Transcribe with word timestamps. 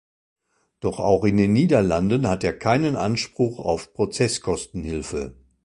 Doch 0.79 0.97
auch 0.99 1.25
in 1.25 1.37
den 1.37 1.53
Niederlanden 1.53 2.27
hat 2.27 2.43
er 2.43 2.57
keinen 2.57 2.95
Anspruch 2.95 3.59
auf 3.59 3.93
Prozesskostenhilfe. 3.93 5.35